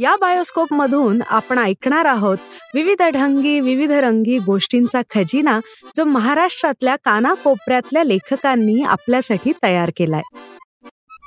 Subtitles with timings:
[0.00, 2.38] या बायोस्कोप मधून आपण ऐकणार आहोत
[2.74, 5.60] विविध ढंगी विविध रंगी गोष्टींचा खजिना
[5.96, 10.20] जो महाराष्ट्रातल्या कानाकोपऱ्यातल्या लेखकांनी आपल्यासाठी तयार केलाय.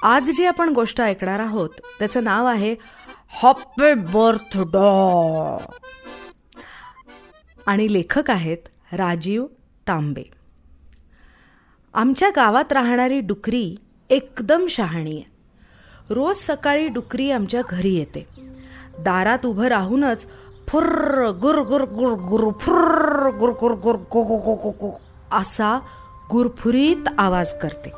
[0.04, 2.76] आज जी आपण गोष्ट ऐकणार आहोत त्याचं नाव आहे
[3.30, 5.58] हॉपे बर्थ डॉ.
[7.66, 8.58] आणि लेखक आहेत
[8.94, 9.46] राजीव
[9.88, 10.24] तांबे.
[11.94, 13.76] आमच्या गावात राहणारी डुकरी
[14.10, 15.32] एकदम शहाणी आहे.
[16.10, 18.52] रोज सकाळी डुकरी आमच्या घरी येते.
[19.04, 20.26] दारात उभं राहूनच
[20.68, 25.02] फुर्र गुर गुर गुर गुर फुर्र गुर गुर गुर गो गो गो गो गो
[25.32, 25.80] असा
[26.32, 27.92] गुरफुरीत आवाज करते.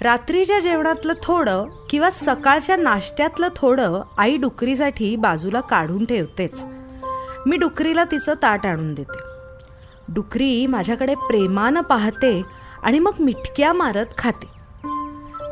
[0.00, 6.64] रात्रीच्या जेवणातलं थोडं किंवा सकाळच्या नाश्त्यातलं थोडं आई डुकरीसाठी बाजूला काढून ठेवतेच.
[7.46, 9.18] मी डुकरीला तिचं ताट आणून देते.
[10.14, 12.42] डुकरी माझ्याकडे प्रेमानं पाहते
[12.82, 14.60] आणि मग मिटक्या मारत खाते.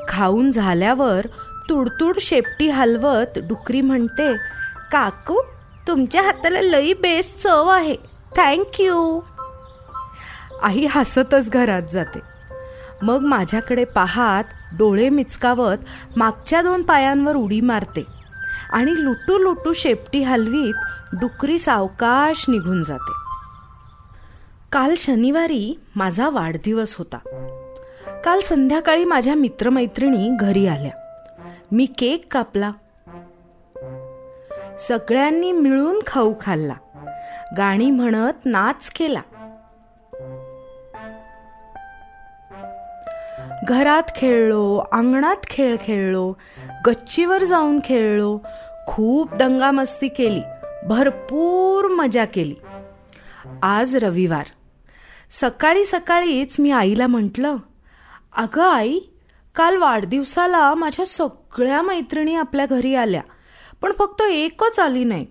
[0.08, 1.26] खाऊन झाल्यावर
[1.68, 4.32] तुडतुड शेपटी हलवत डुकरी म्हणते
[4.92, 5.40] काकू
[5.88, 7.96] तुमच्या हाताला लई बेस्ट चव आहे.
[8.36, 9.20] थँक्यू
[10.62, 12.18] आई हसतच घरात जाते.
[13.02, 14.44] मग माझ्याकडे पाहात
[14.78, 15.76] डोळे मिचकावत
[16.16, 18.04] मागच्या दोन पायांवर उडी मारते
[18.72, 20.74] आणि लुटू लुटू शेपटी हलवीत
[21.20, 23.12] डुकरी सावकाश निघून जाते.
[24.72, 27.18] काल शनिवारी माझा वाढदिवस होता.
[28.24, 30.97] काल संध्याकाळी माझ्या मित्रमैत्रिणी घरी आल्या.
[31.72, 32.72] मी केक कापला.
[34.78, 36.74] सगळ्यांनी मिळून खाऊ खाल्ला.
[37.56, 39.22] गाणी म्हणत नाच केला.
[43.68, 46.34] घरात खेळलो अंगणात खेळ खेळलो
[46.86, 48.38] गच्चीवर जाऊन खेळलो
[48.86, 50.42] खूप दंगामस्ती केली
[50.86, 52.54] भरपूर मजा केली.
[53.62, 54.46] आज रविवार.
[55.30, 57.56] सकाळी सकाळीच मी आईला म्हटलं
[58.36, 58.98] अगं आई
[59.54, 61.06] काल वाढदिवसाला माझ्या
[61.56, 63.22] सगळ्या मैत्रिणी आपल्या घरी आल्या
[63.82, 65.26] पण फक्त एकच आली नाही.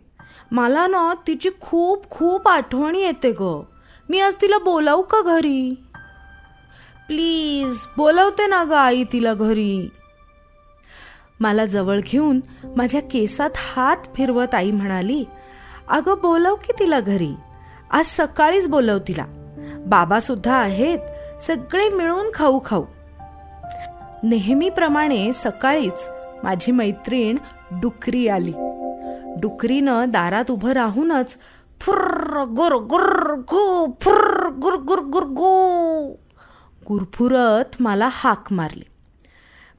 [0.51, 3.63] मला ना तिची खूप खूप आठवणी येते ग.
[4.09, 5.71] मी आज तिला बोलावू का घरी?
[7.07, 9.89] प्लीज बोलवते ना ग आई तिला घरी.
[11.39, 12.39] मला जवळ घेऊन
[12.77, 15.25] माझ्या केसात हात फिरवत आई म्हणाली
[15.87, 17.33] अगं बोलव की तिला घरी.
[17.91, 19.25] आज सकाळीच बोलव तिला.
[19.87, 20.99] बाबा सुद्धा आहेत
[21.41, 22.85] सगळे मिळून खाऊ खाऊ.
[24.23, 26.07] नेहमीप्रमाणे सकाळीच
[26.43, 27.35] माझी मैत्रीण
[27.71, 28.53] डुकरी आली.
[29.39, 31.35] डुकरीनं दारात उभं राहूनच
[31.81, 36.13] फुर्र गुर गुर गु फुर्र गुर गुर गुर गु
[36.87, 38.83] गुरफुरत मला हाक मारली.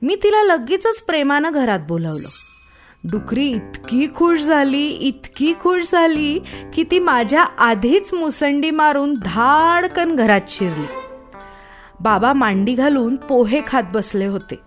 [0.02, 2.28] मी तिला लगेचच प्रेमानं घरात बोलावलं.
[3.10, 6.38] डुकरी इतकी खुश झाली इतकी खुश झाली
[6.74, 11.07] की ती माझ्या आधीच मुसंडी मारून धाडकन घरात शिरली.
[12.00, 14.60] बाबा मांडी घालून पोहे खात बसले होते.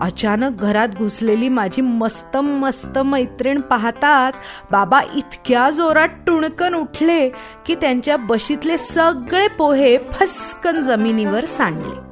[0.00, 4.40] अचानक घरात घुसलेली माझी मस्त मस्त मैत्रीण पाहताच
[4.70, 7.28] बाबा इतक्या जोरात टुणकन उठले
[7.66, 12.06] की त्यांच्या बशीतले सगळे पोहे फसकन जमिनीवर सांडले.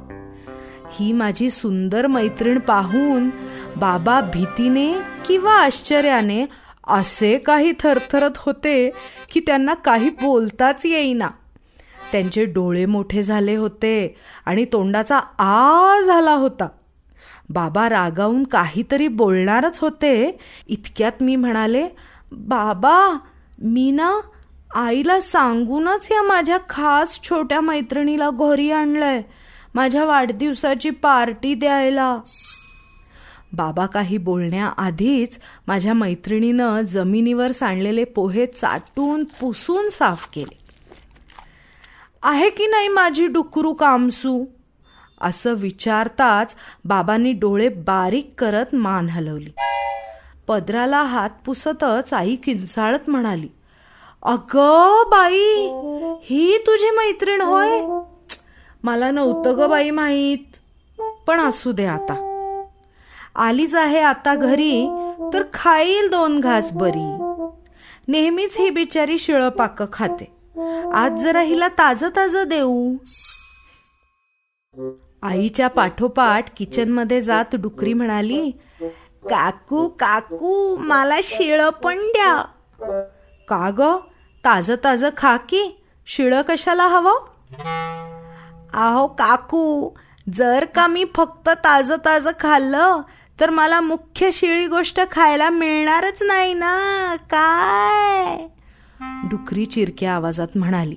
[0.91, 3.29] ही माझी सुंदर मैत्रीण पाहून
[3.75, 4.93] बाबा भीतीने
[5.25, 6.45] किंवा आश्चर्याने
[6.87, 8.91] असे काही थरथरत होते
[9.31, 11.27] की त्यांना काही बोलताच येईना.
[12.15, 14.15] त्यांचे डोळे मोठे झाले होते
[14.45, 16.67] आणि तोंडाचा आ झाला होता.
[17.49, 20.37] बाबा रागावून काहीतरी बोलणारच होते.
[20.67, 21.87] इतक्यात मी म्हणाले
[22.31, 23.17] बाबा
[23.63, 24.19] मी ना
[24.75, 29.21] आईला सांगूनच या माझ्या खास छोट्या मैत्रिणीला घरी आणलंय.
[29.75, 32.17] माझ्या वाढदिवसाची पार्टी द्यायला.
[33.53, 40.64] बाबा काही बोलण्याआधीच माझ्या मैत्रिणीनं जमिनीवर सांडलेले पोहे चाटून पुसून साफ केले.
[42.27, 44.45] आहे की नाही माझी डुकरू कामसू?
[45.21, 46.55] असं विचारताच
[46.85, 49.49] बाबांनी डोळे बारीक करत मान हलवली.
[50.47, 53.47] पदराला हात पुसतच आई किंचाळत म्हणाली
[54.23, 54.57] अग
[55.09, 55.67] बाई
[56.23, 57.79] ही तुझी मैत्रीण होय?
[58.83, 62.21] मला नव्हतं ग बाई माहीत पण असू दे आता.
[63.35, 64.87] आलीच आहे आता घरी
[65.33, 67.07] तर खाईल दोन घास बरी.
[68.07, 70.35] नेहमीच ही बिचारी शिळपाक खाते.
[70.95, 72.95] आज जरा हिला ताज ताज देऊ.
[75.23, 78.51] आईच्या पाठोपाठ किचनमध्ये जात डुकरी म्हणाली
[79.29, 82.35] काकू काकू मला शिळ पण द्या.
[83.47, 83.81] का ग?
[84.45, 85.83] ताज ताज खा की.
[86.07, 87.25] शिळ कशाला हवं?
[88.73, 89.89] आहो काकू
[90.33, 93.01] जर का मी फक्त ताजं ताजं खाल्लं
[93.39, 97.15] तर मला मुख्य शिळी गोष्ट खायला मिळणारच नाही ना.
[97.15, 98.47] काय?
[99.01, 100.95] डुकरी चिरक्या आवाजात म्हणाली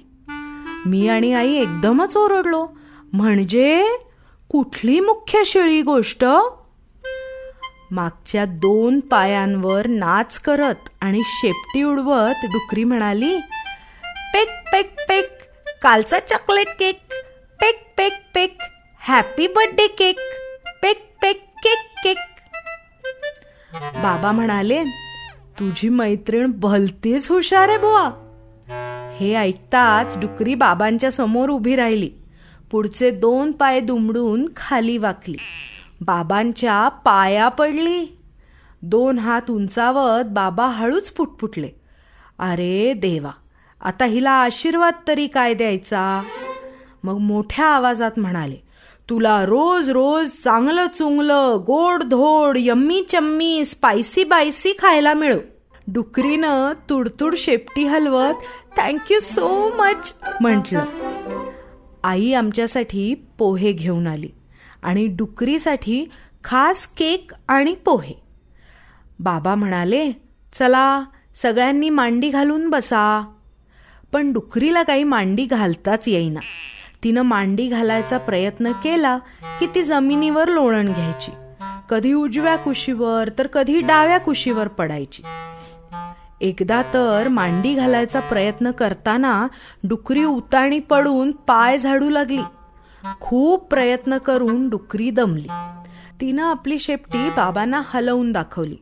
[0.86, 2.66] मी आणि आई एकदमच ओरडलो.
[3.12, 3.96] म्हणजे
[4.48, 6.24] कुठली मुख्य शिळी गोष्ट?
[7.90, 13.38] मागच्या दोन पायांवर नाच करत आणि शेपटी उडवत डुकरी म्हणाली
[14.34, 15.28] पेक पेक पेक
[15.82, 17.00] कालचा चॉकलेट केक.
[17.60, 18.58] पेक पेक पेक
[19.00, 20.18] हॅपी बर्थडे केक.
[20.82, 22.18] पेक पेक केक केक.
[24.02, 24.84] बाबा म्हणाले
[25.58, 28.10] तुझी मैत्रीण भलतीच हुशार आहे बुवा.
[29.16, 32.10] हे ऐकताच डुकरी बाबांच्या समोर उभी राहिली.
[32.70, 35.36] पुढचे दोन पाय दुमडून खाली वाकली.
[36.00, 38.16] बाबांच्या पाया पडली.
[38.82, 41.68] दोन हात उंचावत बाबा हळूच फुटफुटले
[42.38, 43.30] अरे देवा
[43.80, 46.22] आता हिला आशीर्वाद तरी काय द्यायचा?
[47.04, 48.56] मग मोठ्या आवाजात म्हणाले
[49.10, 55.36] तुला रोज रोज चांगलं चुंगलं गोड धोड यम्मी चम्मी स्पायसी बायसी खायला मिळो.
[55.86, 58.34] डुकरीनं तुडतुड शेपटी हलवत
[58.76, 60.84] थँक्यू सो मच म्हटलं.
[62.04, 64.28] आई आमच्यासाठी पोहे घेऊन आली
[64.82, 66.04] आणि डुकरीसाठी
[66.44, 68.14] खास केक आणि पोहे.
[69.18, 70.12] बाबा म्हणाले
[70.52, 71.04] चला
[71.42, 73.32] सगळ्यांनी मांडी घालून बसा.
[74.12, 76.40] पण डुकरीला काही मांडी घालताच येईना.
[77.04, 79.18] तिनं मांडी घालायचा प्रयत्न केला
[79.60, 81.32] की ती जमिनीवर लोळण घ्यायची.
[81.90, 85.22] कधी उजव्या कुशीवर तर कधी डाव्या कुशीवर पडायची.
[86.40, 89.46] एकदा तर मांडी घालायचा प्रयत्न करताना
[89.84, 92.42] डुकरी उताणी पडून पाय झाडू लागली.
[93.20, 95.48] खूप प्रयत्न करून डुकरी दमली.
[96.20, 98.76] तिनं आपली शेपटी बाबांना हलवून दाखवली.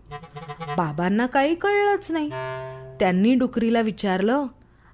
[0.76, 2.28] बाबांना काही कळलंच नाही.
[3.00, 4.46] त्यांनी डुकरीला विचारलं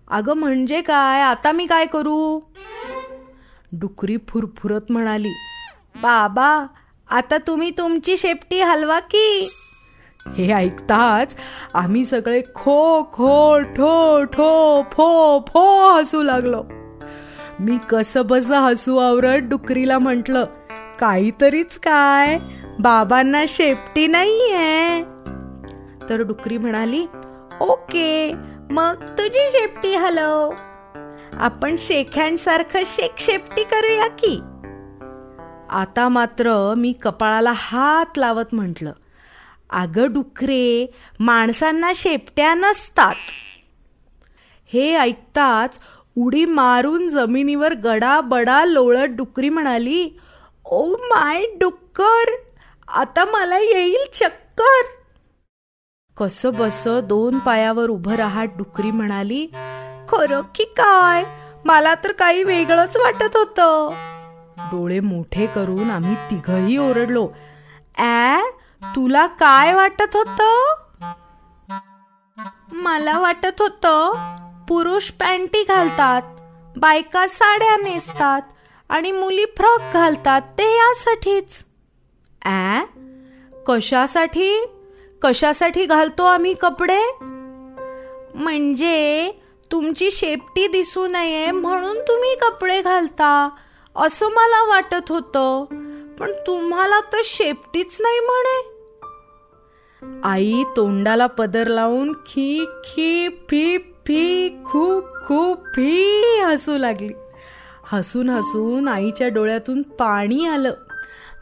[0.09, 1.23] अगं म्हणजे काय?
[1.23, 2.41] आता मी काय करू?
[3.73, 5.33] डुकरी फुरफुरत म्हणाली
[6.03, 6.67] बाबा
[7.11, 9.51] आता तुम्ही तुमची शेपटी हलवा की?
[10.37, 11.37] हे ऐकताच
[11.75, 16.63] आम्ही सगळे खो खो ठो ठो फो फो हसू लागलो.
[17.61, 20.45] मी कसं बस हसू आवरत डुकरीला म्हटलं
[21.01, 22.39] काहीतरीच काय?
[22.79, 25.03] बाबांना शेपटी नाहीये.
[26.09, 27.07] तर डुकरी म्हणाली
[27.61, 28.33] ओके
[28.71, 30.53] मग तुझी शेपटी हलव.
[31.43, 34.37] आपण शेखँड सारखं शेक शेपटी करूया की.
[35.71, 38.93] आता मात्र मी कपाळाला हात लावत म्हटलं
[39.71, 40.87] अगं डुकरे
[41.21, 43.15] माणसांना शेपट्या नसतात.
[44.67, 45.79] हे ऐकताच
[46.17, 50.09] उडी मारून जमिनीवर गडाबडा लोळत डुकरी म्हणाली
[50.65, 52.31] ओ माय डुक्कर
[52.89, 54.83] आता मला येईल चक्कर.
[56.17, 59.47] कस बस दोन पायावर उभं राहत डुकरी म्हणाली
[60.13, 61.25] खरं की काय?
[61.65, 63.95] मला तर काही वेगळंच वाटत होतं.
[64.59, 67.29] डोळे मोठे करून आम्ही तिघही ओरडलो.
[67.99, 68.41] ॲ
[68.83, 70.43] तुला काय वाटत होत?
[72.73, 73.87] मला वाटत होत
[74.69, 76.23] पुरुष पॅन्टी घालतात
[76.77, 78.43] बायका साड्या नेसतात
[78.89, 81.65] आणि मुली फ्रॉक घालतात ते यासाठीच.
[82.45, 82.81] ॲ
[83.67, 84.67] कशासाठी?
[85.23, 87.01] कशासाठी घालतो आम्ही कपडे?
[88.35, 89.31] म्हणजे
[89.73, 93.49] तुमची शेपटी दिसू नये म्हणून तुम्ही कपडे घालता
[93.97, 95.65] असं मला वाटत होतं.
[96.19, 98.73] पण तुम्हाला तर शेपटीच नाही म्हणे.
[100.25, 106.13] आई तोंडाला पदर लावून खी खी फी फी खू खू फी
[106.45, 107.13] हसू लागली.
[107.85, 110.75] हसून हसून आईच्या डोळ्यातून पाणी आलं.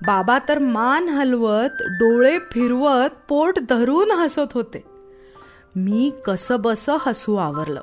[0.02, 4.84] बाबा तर मान हलवत डोळे फिरवत पोट धरून हसत होते.
[5.76, 7.80] मी कसं बस हसू आवरलं.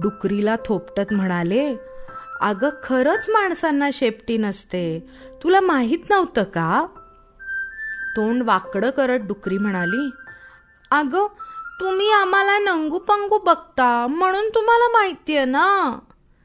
[0.00, 1.76] डुकरीला थोपटत म्हणाले
[2.40, 5.10] अगं खरंच माणसांना शेपटी नसते.
[5.42, 6.86] तुला माहीत नव्हतं का?
[8.16, 10.10] तोंड वाकडं करत डुकरी म्हणाली
[10.90, 11.26] अगं
[11.80, 15.98] तुम्ही आम्हाला नंगू पंगू बघता म्हणून तुम्हाला माहितीये ना.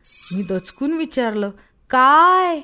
[0.05, 1.50] मी दचकून विचारलं
[1.89, 2.62] काय?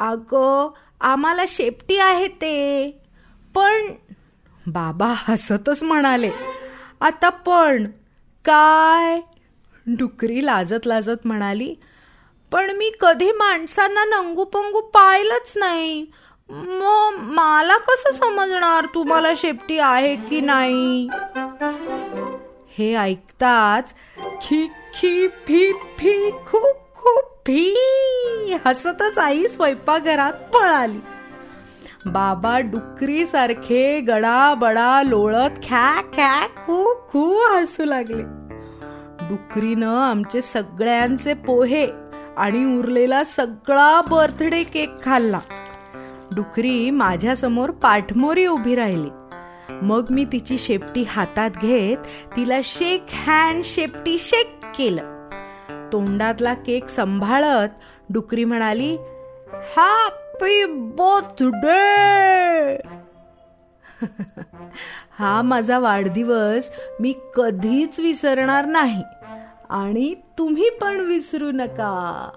[0.00, 0.70] अगं
[1.00, 2.90] आम्हाला शेपटी आहे ते.
[3.54, 3.82] पण
[4.66, 6.30] बाबा हसतच म्हणाले
[7.00, 7.86] आता पण
[8.44, 9.20] काय?
[9.86, 11.74] डुकरी लाजत लाजत म्हणाली
[12.52, 16.06] पण मी कधी माणसांना नंगू पंगू पाहिलंच नाही.
[16.48, 21.08] मग मला कसं समजणार तुम्हाला शेपटी आहे की नाही?
[22.78, 23.94] हे ऐकताच
[24.42, 26.58] खी खी फी फी खू
[26.96, 27.74] खू फी
[28.66, 31.00] हसतच आई स्वयंपाकघरात पळाली.
[32.06, 38.41] बाबा डुकरी सारखे गडा बडा लोळत ख्या ख्या खू खू हसू लागले.
[39.32, 41.88] डुकरीनं आमचे सगळ्यांचे पोहे
[42.36, 45.40] आणि उरलेला सगळा बर्थडे केक खाल्ला.
[46.36, 49.10] डुकरी माझ्यासमोर पाठमोरी उभी राहिली.
[49.82, 51.96] मग मी तिची शेपटी हातात घेत
[52.36, 55.28] तिला शेक हँड शेपटी शेक केलं.
[55.92, 57.68] तोंडातला केक सांभाळत
[58.12, 58.96] डुकरी म्हणाली
[59.76, 62.31] हॅपी बर्थडे
[65.18, 69.02] हा माझा वाढदिवस मी कधीच विसरणार नाही.
[69.70, 72.30] आणि तुम्ही पण विसरू नका.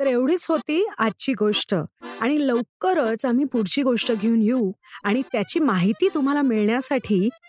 [0.00, 1.74] तर एवढीच होती आजची गोष्ट.
[2.20, 4.72] आणि लवकरच आम्ही पुढची गोष्ट घेऊन येऊ
[5.04, 7.28] आणि त्याची माहिती तुम्हाला मिळण्यासाठी